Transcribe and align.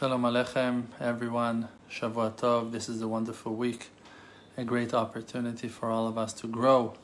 Shalom 0.00 0.22
Aleichem, 0.22 0.84
everyone. 0.98 1.68
Shavua 1.90 2.32
Tov. 2.32 2.72
This 2.72 2.88
is 2.88 3.02
a 3.02 3.06
wonderful 3.06 3.54
week, 3.54 3.88
a 4.56 4.64
great 4.64 4.94
opportunity 4.94 5.68
for 5.68 5.90
all 5.90 6.06
of 6.08 6.16
us 6.16 6.32
to 6.40 6.46
grow 6.46 6.94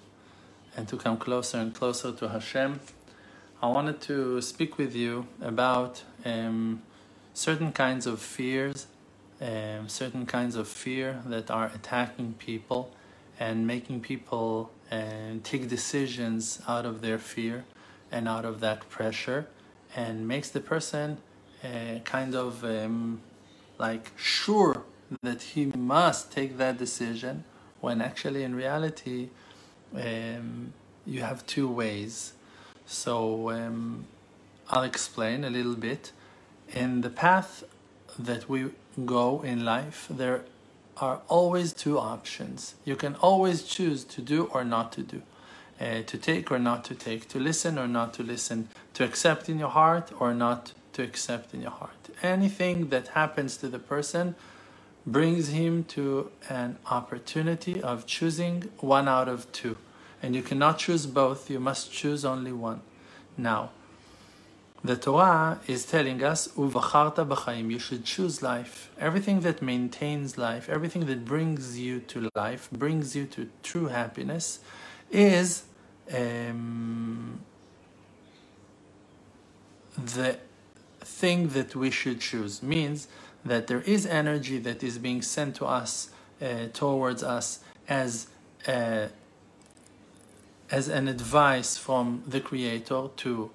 and 0.74 0.88
to 0.88 0.96
come 0.96 1.18
closer 1.18 1.58
and 1.58 1.74
closer 1.74 2.10
to 2.12 2.30
Hashem. 2.30 2.80
I 3.62 3.66
wanted 3.66 4.00
to 4.00 4.40
speak 4.40 4.78
with 4.78 4.96
you 4.96 5.26
about 5.42 6.04
um, 6.24 6.80
certain 7.34 7.70
kinds 7.70 8.06
of 8.06 8.18
fears, 8.18 8.86
um, 9.42 9.90
certain 9.90 10.24
kinds 10.24 10.56
of 10.56 10.66
fear 10.66 11.20
that 11.26 11.50
are 11.50 11.70
attacking 11.74 12.36
people 12.38 12.94
and 13.38 13.66
making 13.66 14.00
people 14.00 14.70
uh, 14.90 15.34
take 15.44 15.68
decisions 15.68 16.62
out 16.66 16.86
of 16.86 17.02
their 17.02 17.18
fear 17.18 17.66
and 18.10 18.26
out 18.26 18.46
of 18.46 18.60
that 18.60 18.88
pressure, 18.88 19.48
and 19.94 20.26
makes 20.26 20.48
the 20.48 20.60
person 20.60 21.18
uh, 21.64 21.98
kind 22.04 22.34
of 22.34 22.64
um, 22.64 23.20
like 23.78 24.12
sure 24.16 24.82
that 25.22 25.42
he 25.42 25.66
must 25.66 26.32
take 26.32 26.58
that 26.58 26.78
decision 26.78 27.44
when 27.80 28.00
actually 28.00 28.42
in 28.42 28.54
reality 28.54 29.28
um, 29.94 30.72
you 31.04 31.20
have 31.20 31.46
two 31.46 31.68
ways. 31.68 32.32
So 32.86 33.50
um, 33.50 34.06
i'll 34.70 34.82
explain 34.82 35.44
a 35.44 35.50
little 35.50 35.76
bit. 35.76 36.12
In 36.74 37.00
the 37.02 37.10
path 37.10 37.64
that 38.18 38.48
we 38.48 38.70
go 39.04 39.42
in 39.42 39.64
life 39.64 40.06
there 40.10 40.44
are 40.96 41.20
always 41.28 41.72
two 41.72 41.98
options. 41.98 42.74
You 42.84 42.96
can 42.96 43.14
always 43.16 43.62
choose 43.62 44.02
to 44.04 44.22
do 44.22 44.44
or 44.46 44.64
not 44.64 44.92
to 44.92 45.02
do 45.02 45.22
uh, 45.80 46.02
to 46.06 46.18
take 46.18 46.50
or 46.50 46.58
not 46.58 46.84
to 46.84 46.94
take 46.94 47.28
to 47.28 47.38
listen 47.38 47.78
or 47.78 47.86
not 47.86 48.14
to 48.14 48.22
listen 48.22 48.68
to 48.94 49.04
accept 49.04 49.48
in 49.48 49.58
your 49.58 49.68
heart 49.68 50.10
or 50.18 50.32
not 50.34 50.72
to 50.96 51.02
accept 51.02 51.54
in 51.54 51.60
your 51.62 51.70
heart. 51.82 52.02
Anything 52.22 52.88
that 52.88 53.08
happens 53.08 53.56
to 53.58 53.68
the 53.68 53.78
person 53.78 54.34
brings 55.06 55.48
him 55.48 55.84
to 55.84 56.30
an 56.48 56.78
opportunity 56.90 57.80
of 57.82 58.06
choosing 58.06 58.70
one 58.78 59.06
out 59.06 59.28
of 59.28 59.50
two. 59.52 59.76
And 60.22 60.34
you 60.34 60.42
cannot 60.42 60.78
choose 60.78 61.06
both, 61.06 61.50
you 61.50 61.60
must 61.60 61.92
choose 61.92 62.24
only 62.24 62.52
one. 62.52 62.80
Now, 63.36 63.70
the 64.82 64.96
Torah 64.96 65.60
is 65.66 65.84
telling 65.84 66.22
us, 66.22 66.48
Uvacharta 66.48 67.70
you 67.70 67.78
should 67.78 68.04
choose 68.04 68.42
life. 68.42 68.90
Everything 68.98 69.40
that 69.40 69.60
maintains 69.60 70.38
life, 70.38 70.68
everything 70.68 71.06
that 71.06 71.24
brings 71.24 71.78
you 71.78 72.00
to 72.00 72.30
life, 72.34 72.68
brings 72.72 73.14
you 73.14 73.26
to 73.26 73.48
true 73.62 73.86
happiness, 73.86 74.60
is 75.10 75.64
um, 76.12 77.40
the 79.98 80.38
thing 81.06 81.48
that 81.48 81.76
we 81.76 81.90
should 81.90 82.20
choose 82.20 82.62
means 82.62 83.08
that 83.44 83.68
there 83.68 83.82
is 83.82 84.04
energy 84.06 84.58
that 84.58 84.82
is 84.82 84.98
being 84.98 85.22
sent 85.22 85.54
to 85.56 85.64
us 85.64 86.10
uh, 86.42 86.66
towards 86.72 87.22
us 87.22 87.60
as 87.88 88.26
a, 88.66 89.08
as 90.70 90.88
an 90.88 91.06
advice 91.08 91.78
from 91.78 92.22
the 92.26 92.40
creator 92.40 93.08
to 93.16 93.50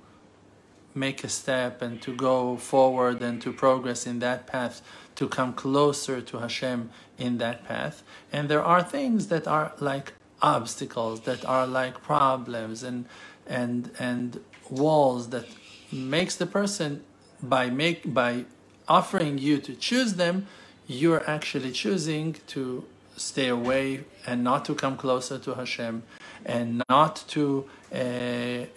make 0.96 1.24
a 1.24 1.30
step 1.30 1.82
and 1.82 2.02
to 2.02 2.16
go 2.16 2.58
forward 2.58 3.22
and 3.22 3.42
to 3.42 3.52
progress 3.52 4.08
in 4.08 4.20
that 4.20 4.48
path 4.48 4.82
to 5.16 5.28
come 5.28 5.54
closer 5.54 6.22
to 6.22 6.40
Hashem 6.40 6.90
in 7.18 7.38
that 7.38 7.66
path. 7.66 8.04
And 8.32 8.50
there 8.50 8.64
are 8.64 8.84
things 8.84 9.28
that 9.28 9.48
are 9.48 9.74
like 9.80 10.14
obstacles 10.42 11.22
that 11.22 11.46
are 11.46 11.68
like 11.68 12.02
problems 12.02 12.82
and 12.84 13.06
and 13.46 13.92
and 14.00 14.40
walls 14.70 15.30
that 15.30 15.46
makes 15.92 16.36
the 16.36 16.46
person 16.46 17.04
by 17.42 17.70
make 17.70 18.14
by 18.14 18.46
offering 18.88 19.38
you 19.38 19.58
to 19.60 19.74
choose 19.76 20.16
them, 20.16 20.48
you're 20.88 21.28
actually 21.30 21.72
choosing 21.72 22.36
to 22.48 22.86
stay 23.16 23.48
away 23.48 24.04
and 24.26 24.44
not 24.44 24.66
to 24.66 24.76
come 24.76 24.98
closer 24.98 25.38
to 25.40 25.54
Hashem, 25.54 26.04
and 26.46 26.84
not 26.90 27.24
to 27.30 27.66
uh, 27.94 27.98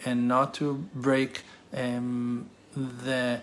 and 0.04 0.28
not 0.28 0.54
to 0.54 0.86
break 0.94 1.42
um, 1.74 2.48
the 2.76 3.40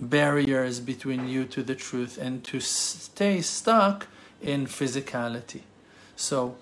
barriers 0.00 0.80
between 0.80 1.28
you 1.28 1.44
to 1.44 1.62
the 1.62 1.74
truth, 1.74 2.18
and 2.18 2.44
to 2.44 2.60
stay 2.60 3.40
stuck 3.40 4.06
in 4.40 4.66
physicality. 4.66 5.62
So 6.16 6.56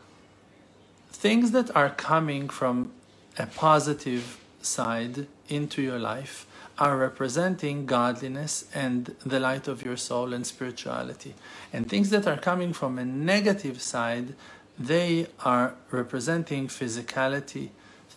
things 1.11 1.51
that 1.53 1.75
are 1.75 1.91
coming 1.91 2.49
from 2.49 2.93
a 3.39 3.47
positive 3.47 4.39
side 4.63 5.27
into 5.49 5.83
your 5.83 5.99
life 5.99 6.47
are 6.79 6.97
representing 6.97 7.87
godliness 7.87 8.67
and 8.75 9.15
the 9.25 9.41
light 9.41 9.67
of 9.67 9.85
your 9.85 9.97
soul 9.97 10.33
and 10.33 10.47
spirituality. 10.47 11.35
And 11.73 11.89
things 11.89 12.11
that 12.11 12.27
are 12.27 12.37
coming 12.37 12.73
from 12.73 12.99
a 12.99 13.05
negative 13.05 13.81
side, 13.81 14.35
they 14.79 15.27
are 15.45 15.75
representing 15.91 16.69
physicality, 16.69 17.71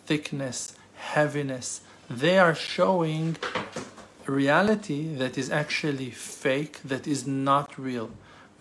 thickness, 0.06 0.76
heaviness. 0.96 1.82
They 2.10 2.38
are 2.38 2.56
showing 2.56 3.38
reality 4.26 5.16
that 5.16 5.38
is 5.38 5.50
actually 5.50 6.12
fake, 6.12 6.80
that 6.84 7.08
is 7.08 7.26
not 7.26 7.78
real. 7.80 8.12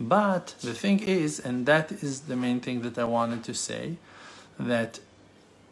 But 0.00 0.54
the 0.62 0.74
thing 0.74 1.00
is, 1.00 1.40
and 1.40 1.66
that 1.66 1.90
is 1.90 2.20
the 2.22 2.36
main 2.36 2.60
thing 2.60 2.82
that 2.82 2.98
I 2.98 3.04
wanted 3.04 3.42
to 3.44 3.54
say, 3.54 3.96
that 4.58 5.00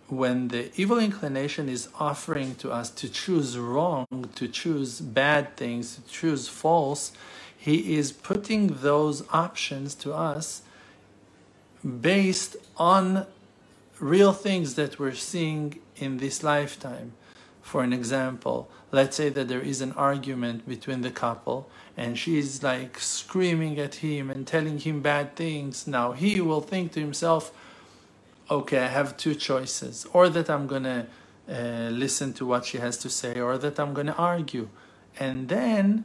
when 0.09 0.49
the 0.49 0.71
evil 0.81 0.99
inclination 0.99 1.69
is 1.69 1.89
offering 1.99 2.55
to 2.57 2.71
us 2.71 2.91
to 2.91 3.09
choose 3.09 3.59
wrong, 3.59 4.07
to 4.35 4.49
choose 4.49 5.01
bad 5.01 5.57
things, 5.57 5.97
to 5.97 6.03
choose 6.11 6.49
false, 6.49 7.13
he 7.57 7.97
is 7.97 8.13
putting 8.13 8.69
those 8.69 9.25
options 9.33 9.95
to 9.97 10.15
us 10.15 10.63
based 12.01 12.57
on 12.77 13.27
real 13.99 14.33
things 14.33 14.75
that 14.75 14.99
we're 14.99 15.15
seeing 15.15 15.81
in 15.97 16.19
this 16.19 16.43
lifetime. 16.43 17.13
For 17.63 17.83
an 17.83 17.93
example, 17.93 18.69
let's 18.93 19.17
say 19.17 19.29
that 19.31 19.49
there 19.49 19.61
is 19.61 19.81
an 19.81 19.93
argument 19.93 20.69
between 20.69 21.01
the 21.01 21.11
couple 21.11 21.69
and 21.97 22.17
she's 22.17 22.63
like 22.63 23.01
screaming 23.01 23.79
at 23.79 23.97
him 23.97 24.31
and 24.31 24.47
telling 24.47 24.79
him 24.79 25.01
bad 25.01 25.35
things. 25.35 25.87
Now 25.87 26.13
he 26.13 26.41
will 26.41 26.61
think 26.61 26.93
to 26.93 27.01
himself, 27.01 27.53
okay, 28.51 28.79
I 28.79 28.89
have 28.89 29.17
two 29.17 29.35
choices, 29.35 30.07
or 30.13 30.29
that 30.29 30.49
I'm 30.51 30.67
gonna 30.67 31.07
uh, 31.49 31.89
listen 31.91 32.33
to 32.35 32.47
what 32.47 32.65
she 32.65 32.79
has 32.79 32.97
to 32.99 33.11
say, 33.11 33.41
or 33.41 33.59
that 33.59 33.79
I'm 33.79 33.95
gonna 33.95 34.15
argue. 34.17 34.69
And 35.19 35.49
then, 35.49 36.05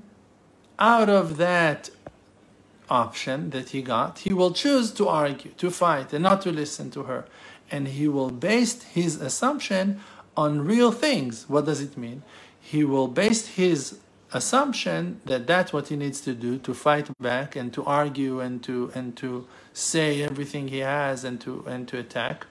out 0.79 1.09
of 1.09 1.37
that 1.37 1.89
option 2.89 3.51
that 3.51 3.69
he 3.69 3.81
got, 3.81 4.19
he 4.19 4.33
will 4.33 4.51
choose 4.51 4.91
to 4.91 5.07
argue, 5.07 5.51
to 5.51 5.71
fight, 5.71 6.13
and 6.13 6.23
not 6.23 6.41
to 6.43 6.51
listen 6.51 6.91
to 6.91 7.03
her. 7.03 7.25
And 7.69 7.87
he 7.87 8.07
will 8.07 8.31
base 8.31 8.83
his 8.83 9.21
assumption 9.21 10.01
on 10.35 10.65
real 10.65 10.91
things. 10.91 11.45
What 11.47 11.65
does 11.65 11.81
it 11.81 11.97
mean? 11.97 12.23
He 12.59 12.83
will 12.83 13.07
base 13.07 13.47
his 13.47 13.99
assumption 14.33 15.19
that 15.25 15.45
that's 15.45 15.73
what 15.73 15.89
he 15.89 15.95
needs 15.95 16.21
to 16.21 16.33
do 16.33 16.57
to 16.57 16.73
fight 16.73 17.09
back 17.19 17.55
and 17.55 17.73
to 17.73 17.83
argue 17.83 18.39
and 18.39 18.63
to 18.63 18.91
and 18.95 19.15
to 19.17 19.45
say 19.73 20.21
everything 20.23 20.69
he 20.69 20.79
has 20.79 21.23
and 21.23 21.41
to 21.41 21.63
and 21.67 21.87
to 21.87 21.97
attack 21.97 22.45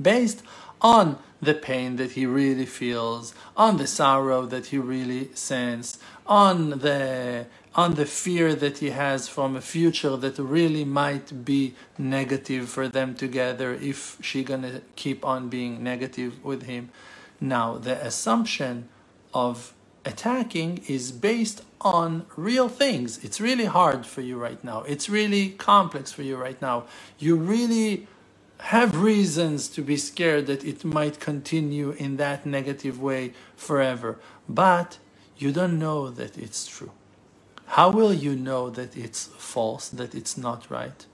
based 0.00 0.42
on 0.80 1.18
the 1.40 1.54
pain 1.54 1.96
that 1.96 2.12
he 2.12 2.26
really 2.26 2.66
feels 2.66 3.34
on 3.56 3.76
the 3.76 3.86
sorrow 3.86 4.46
that 4.46 4.66
he 4.66 4.78
really 4.78 5.28
senses 5.34 5.98
on 6.26 6.70
the 6.70 7.46
on 7.74 7.94
the 7.94 8.06
fear 8.06 8.54
that 8.54 8.78
he 8.78 8.90
has 8.90 9.28
from 9.28 9.56
a 9.56 9.60
future 9.60 10.16
that 10.16 10.38
really 10.38 10.84
might 10.84 11.44
be 11.44 11.74
negative 11.98 12.68
for 12.68 12.88
them 12.88 13.14
together 13.14 13.74
if 13.74 14.16
she 14.20 14.44
gonna 14.44 14.80
keep 14.94 15.24
on 15.24 15.48
being 15.48 15.82
negative 15.82 16.42
with 16.44 16.62
him. 16.62 16.88
Now 17.40 17.78
the 17.78 18.00
assumption 18.06 18.88
of 19.32 19.73
attacking 20.04 20.84
is 20.88 21.12
based 21.12 21.62
on 21.80 22.26
real 22.36 22.68
things. 22.68 23.22
It's 23.24 23.40
really 23.40 23.66
hard 23.66 24.06
for 24.06 24.20
you 24.20 24.36
right 24.38 24.62
now. 24.64 24.82
It's 24.82 25.08
really 25.08 25.50
complex 25.50 26.12
for 26.12 26.22
you 26.22 26.36
right 26.36 26.60
now. 26.60 26.84
You 27.18 27.36
really 27.36 28.06
have 28.58 29.02
reasons 29.02 29.68
to 29.68 29.82
be 29.82 29.96
scared 29.96 30.46
that 30.46 30.64
it 30.64 30.84
might 30.84 31.20
continue 31.20 31.90
in 31.92 32.16
that 32.16 32.46
negative 32.46 33.00
way 33.00 33.32
forever. 33.56 34.18
But 34.48 34.98
you 35.36 35.52
don't 35.52 35.78
know 35.78 36.10
that 36.10 36.38
it's 36.38 36.66
true. 36.66 36.92
How 37.66 37.90
will 37.90 38.14
you 38.14 38.36
know 38.36 38.70
that 38.70 38.96
it's 38.96 39.26
false, 39.38 39.88
that 39.88 40.14
it's 40.14 40.38
not 40.38 40.70
right? 40.70 41.04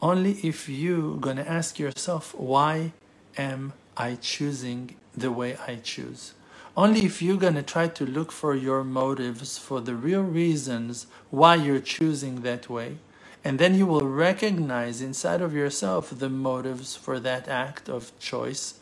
Only 0.00 0.32
if 0.42 0.68
you 0.68 1.18
gonna 1.20 1.42
ask 1.42 1.78
yourself, 1.78 2.34
why 2.34 2.92
am 3.36 3.72
I 3.96 4.16
choosing 4.16 4.96
the 5.14 5.30
way 5.30 5.56
I 5.66 5.76
choose? 5.76 6.34
Only 6.76 7.04
if 7.04 7.20
you're 7.20 7.36
going 7.36 7.54
to 7.56 7.62
try 7.62 7.88
to 7.88 8.06
look 8.06 8.32
for 8.32 8.54
your 8.54 8.82
motives, 8.82 9.58
for 9.58 9.80
the 9.80 9.94
real 9.94 10.22
reasons 10.22 11.06
why 11.30 11.56
you're 11.56 11.80
choosing 11.80 12.42
that 12.42 12.70
way, 12.70 12.96
and 13.44 13.58
then 13.58 13.74
you 13.74 13.86
will 13.86 14.06
recognize 14.08 15.02
inside 15.02 15.42
of 15.42 15.54
yourself 15.54 16.18
the 16.18 16.30
motives 16.30 16.96
for 16.96 17.20
that 17.20 17.46
act 17.46 17.90
of 17.90 18.18
choice. 18.18 18.74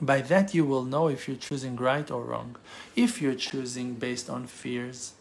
By 0.00 0.22
that, 0.22 0.52
you 0.52 0.64
will 0.64 0.84
know 0.84 1.06
if 1.08 1.28
you're 1.28 1.36
choosing 1.36 1.76
right 1.76 2.10
or 2.10 2.24
wrong. 2.24 2.56
If 2.96 3.22
you're 3.22 3.36
choosing 3.36 3.94
based 3.94 4.28
on 4.28 4.48
fears, 4.48 5.12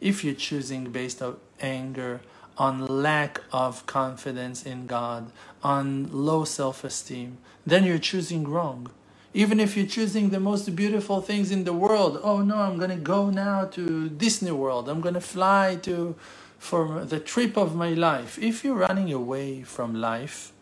if 0.00 0.24
you're 0.24 0.34
choosing 0.34 0.90
based 0.92 1.20
on 1.20 1.36
anger, 1.60 2.22
on 2.56 2.86
lack 2.86 3.42
of 3.52 3.84
confidence 3.84 4.64
in 4.64 4.86
God, 4.86 5.30
on 5.62 6.08
low 6.10 6.44
self 6.44 6.84
esteem, 6.84 7.36
then 7.66 7.84
you're 7.84 7.98
choosing 7.98 8.48
wrong. 8.48 8.90
Even 9.32 9.60
if 9.60 9.76
you're 9.76 9.86
choosing 9.86 10.30
the 10.30 10.40
most 10.40 10.74
beautiful 10.74 11.20
things 11.20 11.50
in 11.50 11.64
the 11.64 11.72
world, 11.72 12.20
oh 12.22 12.42
no, 12.42 12.56
I'm 12.56 12.78
going 12.78 12.90
to 12.90 12.96
go 12.96 13.30
now 13.30 13.64
to 13.66 14.08
Disney 14.08 14.50
World, 14.50 14.88
I'm 14.88 15.00
going 15.00 15.14
to 15.14 15.20
fly 15.20 15.78
to 15.82 16.16
for 16.58 17.04
the 17.06 17.18
trip 17.18 17.56
of 17.56 17.74
my 17.74 17.90
life. 17.94 18.38
If 18.38 18.64
you're 18.64 18.74
running 18.74 19.12
away 19.12 19.62
from 19.62 19.94
life 19.94 20.52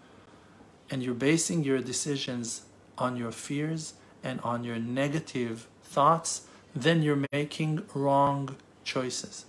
and 0.90 1.02
you're 1.02 1.14
basing 1.14 1.64
your 1.64 1.80
decisions 1.80 2.62
on 2.96 3.16
your 3.16 3.32
fears 3.32 3.94
and 4.22 4.40
on 4.42 4.62
your 4.62 4.78
negative 4.78 5.66
thoughts, 5.82 6.42
then 6.74 7.02
you're 7.02 7.24
making 7.32 7.84
wrong 7.94 8.54
choices. 8.84 9.44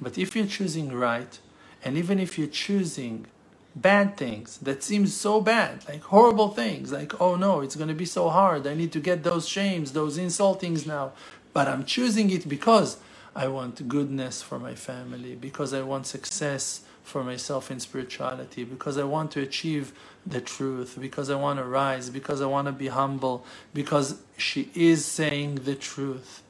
But 0.00 0.18
if 0.18 0.34
you're 0.34 0.46
choosing 0.46 0.92
right, 0.92 1.38
and 1.84 1.96
even 1.96 2.18
if 2.18 2.36
you're 2.36 2.48
choosing 2.48 3.26
bad 3.74 4.16
things 4.16 4.58
that 4.58 4.82
seem 4.82 5.06
so 5.06 5.40
bad, 5.40 5.84
like 5.88 6.02
horrible 6.02 6.48
things, 6.48 6.92
like, 6.92 7.20
oh 7.20 7.36
no, 7.36 7.60
it's 7.60 7.76
going 7.76 7.88
to 7.88 7.94
be 7.94 8.04
so 8.04 8.28
hard. 8.28 8.66
I 8.66 8.74
need 8.74 8.92
to 8.92 9.00
get 9.00 9.22
those 9.22 9.48
shames, 9.48 9.92
those 9.92 10.18
insultings 10.18 10.86
now. 10.86 11.12
But 11.52 11.68
I'm 11.68 11.84
choosing 11.84 12.30
it 12.30 12.48
because 12.48 12.98
I 13.34 13.48
want 13.48 13.88
goodness 13.88 14.42
for 14.42 14.58
my 14.58 14.74
family, 14.74 15.34
because 15.34 15.72
I 15.72 15.82
want 15.82 16.06
success 16.06 16.82
for 17.02 17.24
myself 17.24 17.70
in 17.70 17.80
spirituality, 17.80 18.64
because 18.64 18.96
I 18.96 19.04
want 19.04 19.32
to 19.32 19.40
achieve 19.40 19.92
the 20.26 20.40
truth, 20.40 20.96
because 21.00 21.30
I 21.30 21.34
want 21.34 21.58
to 21.58 21.64
rise, 21.64 22.10
because 22.10 22.40
I 22.40 22.46
want 22.46 22.66
to 22.66 22.72
be 22.72 22.88
humble, 22.88 23.44
because 23.74 24.20
she 24.36 24.70
is 24.74 25.04
saying 25.04 25.56
the 25.56 25.74
truth. 25.74 26.42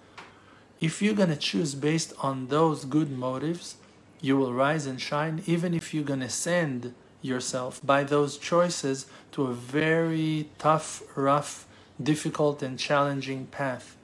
If 0.80 1.00
you're 1.00 1.14
going 1.14 1.30
to 1.30 1.36
choose 1.36 1.74
based 1.74 2.12
on 2.18 2.48
those 2.48 2.84
good 2.84 3.10
motives, 3.10 3.76
you 4.20 4.36
will 4.36 4.52
rise 4.52 4.86
and 4.86 5.00
shine, 5.00 5.42
even 5.46 5.74
if 5.74 5.94
you're 5.94 6.04
going 6.04 6.20
to 6.20 6.28
send 6.28 6.94
yourself 7.22 7.80
by 7.84 8.04
those 8.04 8.36
choices 8.36 9.06
to 9.32 9.46
a 9.46 9.54
very 9.54 10.48
tough, 10.58 11.02
rough, 11.16 11.66
difficult, 12.02 12.62
and 12.62 12.78
challenging 12.78 13.46
path. 13.46 13.96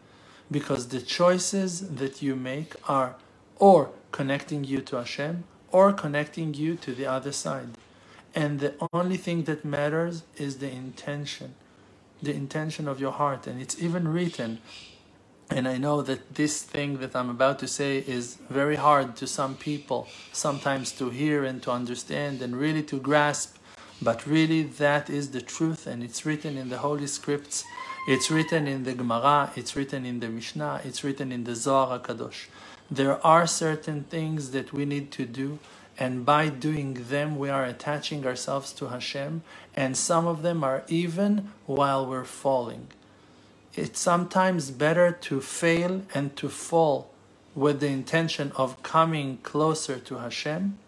Because 0.51 0.89
the 0.89 1.03
choices 1.03 1.97
that 1.97 2.23
you 2.23 2.35
make 2.35 2.75
are 2.89 3.17
or 3.57 3.91
connecting 4.13 4.65
you 4.65 4.81
to 4.81 4.97
Hashem 4.97 5.45
or 5.71 5.93
connecting 5.93 6.55
you 6.55 6.77
to 6.77 6.95
the 6.95 7.07
other 7.07 7.33
side. 7.33 7.77
And 8.35 8.61
the 8.61 8.75
only 8.93 9.17
thing 9.17 9.45
that 9.45 9.65
matters 9.65 10.23
is 10.37 10.59
the 10.59 10.71
intention, 10.71 11.55
the 12.23 12.33
intention 12.33 12.89
of 12.89 13.01
your 13.01 13.13
heart. 13.13 13.47
And 13.47 13.61
it's 13.61 13.81
even 13.83 14.09
written 14.09 14.61
and 15.51 15.67
I 15.67 15.79
know 15.79 16.03
that 16.03 16.35
this 16.35 16.63
thing 16.63 16.99
that 16.99 17.17
I'm 17.17 17.31
about 17.31 17.59
to 17.61 17.69
say 17.69 17.99
is 18.07 18.37
very 18.51 18.77
hard 18.77 19.17
to 19.17 19.27
some 19.27 19.57
people, 19.57 20.07
sometimes 20.33 20.93
to 20.93 21.09
hear 21.09 21.45
and 21.45 21.63
to 21.63 21.71
understand 21.71 22.43
and 22.43 22.55
really 22.55 22.83
to 22.85 23.01
grasp. 23.01 23.57
But 24.01 24.27
really, 24.27 24.63
that 24.63 25.09
is 25.11 25.31
the 25.31 25.41
truth, 25.41 25.87
and 25.87 26.05
it's 26.05 26.25
written 26.25 26.57
in 26.57 26.69
the 26.69 26.79
Holy 26.79 27.07
Scripts. 27.07 27.65
It's 28.07 28.31
written 28.31 28.69
in 28.69 28.85
the 28.85 28.93
Gemara, 28.93 29.51
it's 29.57 29.75
written 29.75 30.07
in 30.07 30.21
the 30.21 30.29
Mishnah, 30.29 30.83
it's 30.85 31.03
written 31.03 31.33
in 31.33 31.45
the 31.45 31.55
Zohar 31.55 31.99
Kadosh. 31.99 32.47
There 32.91 33.25
are 33.27 33.47
certain 33.47 34.05
things 34.05 34.53
that 34.53 34.73
we 34.73 34.85
need 34.85 35.11
to 35.13 35.25
do, 35.25 35.59
and 35.99 36.25
by 36.25 36.49
doing 36.49 36.95
them, 37.09 37.39
we 37.39 37.49
are 37.49 37.65
attaching 37.65 38.25
ourselves 38.25 38.73
to 38.75 38.89
Hashem, 38.89 39.43
and 39.75 39.97
some 39.97 40.27
of 40.27 40.43
them 40.43 40.63
are 40.63 40.85
even 40.89 41.51
while 41.67 42.07
we're 42.07 42.25
falling 42.25 42.89
it's 43.79 44.01
sometimes 44.01 44.71
better 44.71 45.13
to 45.13 45.41
fail 45.41 46.03
and 46.13 46.35
to 46.37 46.49
fall 46.49 47.11
with 47.55 47.81
the 47.81 47.87
intention 47.87 48.53
of 48.57 48.83
coming 48.83 49.39
closer 49.43 49.99
to 49.99 50.19
Hashem. 50.19 50.79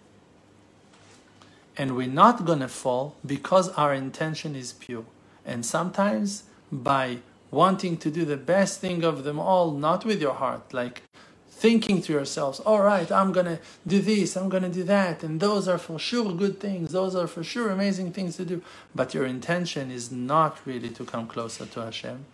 And 1.76 1.96
we're 1.96 2.08
not 2.08 2.44
going 2.44 2.58
to 2.58 2.68
fall 2.68 3.14
because 3.24 3.68
our 3.70 3.94
intention 3.94 4.56
is 4.56 4.72
pure. 4.72 5.04
And 5.46 5.64
sometimes 5.64 6.44
by 6.70 7.18
wanting 7.50 7.96
to 7.98 8.10
do 8.10 8.24
the 8.24 8.36
best 8.36 8.80
thing 8.80 9.04
of 9.04 9.24
them 9.24 9.38
all, 9.38 9.70
not 9.70 10.04
with 10.04 10.20
your 10.20 10.34
heart, 10.34 10.74
like 10.74 11.02
thinking 11.48 12.02
to 12.02 12.12
yourselves, 12.12 12.58
all 12.60 12.82
right, 12.82 13.10
I'm 13.12 13.32
going 13.32 13.46
to 13.46 13.58
do 13.86 14.00
this, 14.00 14.36
I'm 14.36 14.48
going 14.48 14.62
to 14.62 14.68
do 14.68 14.84
that, 14.84 15.22
and 15.22 15.40
those 15.40 15.68
are 15.68 15.78
for 15.78 15.98
sure 15.98 16.32
good 16.32 16.58
things, 16.58 16.92
those 16.92 17.14
are 17.14 17.26
for 17.26 17.44
sure 17.44 17.70
amazing 17.70 18.12
things 18.12 18.36
to 18.36 18.44
do. 18.44 18.62
But 18.94 19.14
your 19.14 19.26
intention 19.26 19.90
is 19.90 20.10
not 20.10 20.58
really 20.64 20.88
to 20.90 21.04
come 21.04 21.26
closer 21.26 21.66
to 21.66 21.80
Hashem 21.80 22.24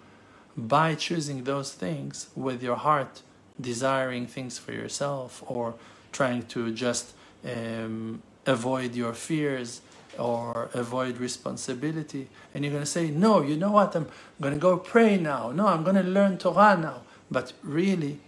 by 0.56 0.94
choosing 0.94 1.44
those 1.44 1.72
things 1.72 2.28
with 2.34 2.62
your 2.62 2.76
heart, 2.76 3.22
desiring 3.60 4.26
things 4.26 4.58
for 4.58 4.72
yourself 4.72 5.42
or 5.46 5.74
trying 6.12 6.42
to 6.46 6.72
just 6.72 7.14
um, 7.44 8.22
avoid 8.46 8.94
your 8.94 9.12
fears 9.12 9.82
or 10.18 10.70
avoid 10.72 11.18
responsibility. 11.18 12.28
And 12.54 12.64
you're 12.64 12.72
going 12.72 12.84
to 12.84 12.90
say, 12.90 13.10
No, 13.10 13.42
you 13.42 13.56
know 13.56 13.72
what? 13.72 13.94
I'm 13.94 14.08
going 14.40 14.54
to 14.54 14.60
go 14.60 14.78
pray 14.78 15.18
now. 15.18 15.50
No, 15.52 15.66
I'm 15.68 15.84
going 15.84 15.96
to 15.96 16.02
learn 16.02 16.38
Torah 16.38 16.76
now. 16.76 17.02
But 17.30 17.52
really, 17.62 18.20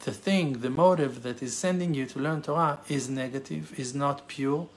the 0.00 0.12
thing, 0.12 0.60
the 0.60 0.70
motive 0.70 1.22
that 1.22 1.42
is 1.42 1.56
sending 1.56 1.94
you 1.94 2.06
to 2.06 2.18
learn 2.18 2.42
Torah 2.42 2.80
is 2.88 3.08
negative, 3.08 3.78
is 3.78 3.94
not 3.94 4.26
pure. 4.28 4.68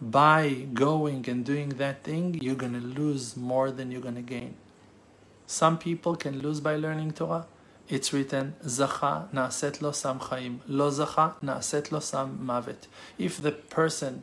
By 0.00 0.66
going 0.74 1.28
and 1.28 1.44
doing 1.44 1.70
that 1.70 2.02
thing, 2.02 2.40
you're 2.42 2.56
going 2.56 2.72
to 2.74 2.80
lose 2.80 3.36
more 3.36 3.70
than 3.70 3.92
you're 3.92 4.00
going 4.00 4.16
to 4.16 4.22
gain. 4.22 4.56
Some 5.52 5.76
people 5.76 6.16
can 6.16 6.38
lose 6.40 6.60
by 6.60 6.76
learning 6.76 7.12
Torah. 7.12 7.44
It's 7.86 8.10
written, 8.10 8.54
Zacha 8.64 9.30
na'aset 9.34 9.82
lo 9.82 9.92
sam 9.92 10.18
chaim, 10.18 10.62
lo 10.66 10.90
zacha 10.90 11.34
na'aset 11.42 11.92
lo 11.92 12.00
sam 12.00 12.38
mavet. 12.42 12.86
If 13.18 13.36
the 13.42 13.52
person 13.52 14.22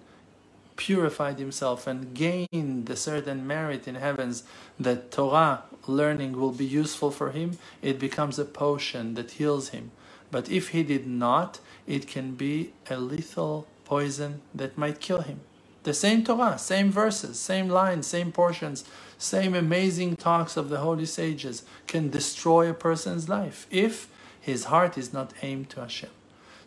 purified 0.76 1.38
himself 1.38 1.86
and 1.86 2.16
gained 2.16 2.90
a 2.90 2.96
certain 2.96 3.46
merit 3.46 3.88
in 3.88 3.94
heavens 3.94 4.42
that 4.80 5.12
Torah 5.12 5.66
learning 5.86 6.31
will 6.31 6.52
be 6.52 6.66
useful 6.66 7.12
for 7.12 7.30
him, 7.30 7.60
it 7.84 8.00
becomes 8.00 8.40
a 8.40 8.46
potion 8.46 9.14
that 9.14 9.30
heals 9.34 9.70
him. 9.70 9.92
But 10.31 10.50
if 10.50 10.70
he 10.70 10.81
did 10.81 11.06
not, 11.06 11.60
it 11.86 12.08
can 12.08 12.31
be 12.31 12.74
a 12.90 12.98
lethal 12.98 13.68
poison 13.86 14.42
that 14.56 14.80
might 14.80 15.00
kill 15.00 15.22
him. 15.22 15.42
The 15.84 15.94
same 15.94 16.24
Torah, 16.24 16.58
same 16.58 16.92
verses, 16.92 17.40
same 17.40 17.70
lines, 17.70 18.06
same 18.06 18.31
portions, 18.31 18.83
same 19.18 19.56
amazing 19.56 20.18
talks 20.18 20.57
of 20.57 20.69
the 20.69 20.80
holy 20.80 21.06
sages 21.06 21.64
can 21.88 22.09
destroy 22.09 22.69
a 22.69 22.74
person's 22.74 23.30
life 23.30 23.66
if 23.71 24.07
his 24.40 24.66
heart 24.66 24.98
is 24.98 25.14
not 25.14 25.33
aimed 25.42 25.69
to 25.71 25.81
Hashem. 25.81 26.09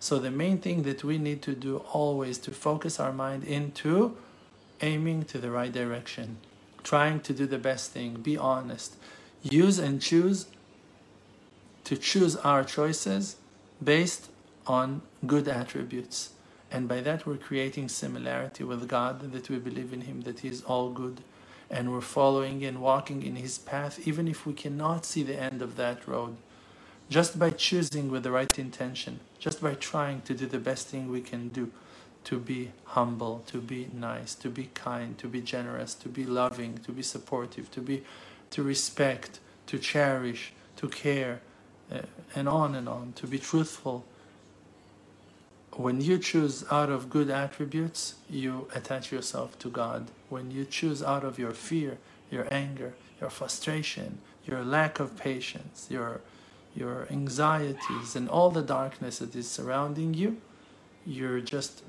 So 0.01 0.19
the 0.19 0.31
main 0.31 0.59
thing 0.59 0.83
that 0.83 1.05
we 1.05 1.19
need 1.19 1.43
to 1.43 1.55
do 1.55 1.79
always 1.93 2.39
to 2.39 2.51
focus 2.51 2.99
our 2.99 3.13
mind 3.13 3.45
into 3.45 4.17
aiming 4.81 5.25
to 5.27 5.39
the 5.39 5.51
right 5.51 5.73
direction, 5.73 6.39
trying 6.83 7.21
to 7.21 7.33
do 7.33 7.47
the 7.47 7.59
best 7.59 7.93
thing, 7.93 8.15
be 8.15 8.37
honest, 8.37 8.97
use 9.43 9.79
and 9.79 10.01
choose 10.01 10.47
to 11.85 11.97
choose 11.97 12.37
our 12.37 12.65
choices 12.65 13.37
based 13.83 14.31
on 14.67 15.03
good 15.27 15.49
attributes 15.49 16.31
and 16.73 16.89
by 16.89 17.03
that, 17.03 17.27
we're 17.27 17.37
creating 17.37 17.89
similarity 17.89 18.65
with 18.65 18.89
God, 18.89 19.33
that 19.33 19.51
we 19.51 19.59
believe 19.59 19.93
in 19.93 20.03
Him, 20.03 20.23
that 20.23 20.41
He 20.41 20.49
is 20.49 20.63
all 20.63 20.91
good, 20.91 21.21
and 21.71 21.93
we're 21.93 22.01
following 22.01 22.65
and 22.65 22.81
walking 22.81 23.23
in 23.23 23.37
His 23.37 23.59
path, 23.59 24.07
even 24.09 24.27
if 24.27 24.47
we 24.47 24.55
cannot 24.55 25.05
see 25.05 25.23
the 25.23 25.39
end 25.39 25.61
of 25.61 25.77
that 25.77 26.09
road. 26.09 26.37
Just 27.11 27.39
by 27.39 27.51
choosing 27.51 28.11
with 28.11 28.23
the 28.23 28.31
right 28.31 28.59
intention, 28.59 29.21
just 29.39 29.61
by 29.61 29.75
trying 29.75 30.23
to 30.23 30.33
do 30.33 30.47
the 30.47 30.59
best 30.59 30.87
thing 30.89 31.11
we 31.11 31.21
can 31.21 31.49
do, 31.49 31.71
to 32.25 32.39
be 32.39 32.71
humble, 32.85 33.43
to 33.49 33.59
be 33.59 33.89
nice, 33.93 34.35
to 34.37 34.49
be 34.49 34.71
kind, 34.75 35.19
to 35.19 35.27
be 35.27 35.43
generous, 35.43 35.95
to 35.95 36.09
be 36.09 36.25
loving, 36.25 36.79
to 36.79 36.93
be 36.93 37.03
supportive, 37.03 37.71
to 37.73 37.81
be 37.81 38.03
to 38.51 38.63
respect, 38.63 39.41
to 39.67 39.79
cherish, 39.79 40.53
to 40.77 40.89
care, 40.89 41.41
uh, 41.91 42.01
and 42.35 42.49
on 42.49 42.75
and 42.75 42.89
on, 42.89 43.13
to 43.15 43.27
be 43.27 43.39
truthful, 43.39 44.05
when 45.77 46.01
you 46.01 46.19
choose 46.19 46.65
out 46.71 46.91
of 46.91 47.09
good 47.09 47.31
attributes, 47.31 48.17
you 48.29 48.69
attach 48.75 49.11
yourself 49.11 49.59
to 49.61 49.69
God. 49.69 50.11
When 50.29 50.51
you 50.51 50.65
choose 50.65 51.03
out 51.03 51.25
of 51.25 51.39
your 51.39 51.53
fear, 51.53 51.99
your 52.31 52.47
anger, 52.51 52.95
your 53.21 53.31
frustration, 53.31 54.19
your 54.45 54.65
lack 54.65 55.01
of 55.01 55.17
patience, 55.17 55.87
your 55.91 56.21
your 56.75 57.07
anxieties 57.11 58.17
and 58.17 58.31
all 58.31 58.51
the 58.51 58.63
darkness 58.63 59.19
that 59.19 59.37
is 59.37 59.49
surrounding 59.49 60.15
you, 60.15 60.39
you're 61.05 61.41
just 61.41 61.83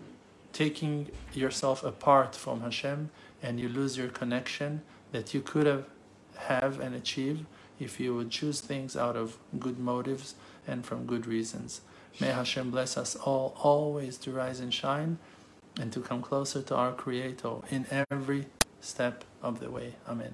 taking 0.52 1.10
yourself 1.34 1.86
apart 1.86 2.36
from 2.36 2.60
Hashem 2.60 3.10
and 3.42 3.62
you 3.62 3.70
lose 3.70 3.98
your 3.98 4.10
connection 4.10 4.82
that 5.14 5.34
you 5.34 5.42
could 5.42 5.66
have 5.66 5.86
have 6.36 6.80
and 6.80 6.96
achieve 6.96 7.46
if 7.80 8.00
you 8.00 8.16
would 8.16 8.30
choose 8.30 8.60
things 8.62 8.96
out 8.96 9.16
of 9.16 9.38
good 9.60 9.80
motives 9.80 10.36
and 10.68 10.86
from 10.86 11.06
good 11.06 11.26
reasons. 11.26 11.82
May 12.20 12.28
Hashem 12.28 12.72
bless 12.72 12.98
us 12.98 13.16
all 13.16 13.56
always 13.62 14.18
to 14.20 14.32
rise 14.32 14.60
and 14.60 14.74
shine 14.74 15.18
and 15.80 15.92
to 15.94 16.00
come 16.00 16.22
closer 16.22 16.62
to 16.62 16.76
our 16.76 16.94
Creator 16.94 17.56
in 17.70 17.86
every 18.12 18.46
step 18.82 19.24
of 19.42 19.60
the 19.60 19.70
way. 19.72 19.96
Amen. 20.08 20.34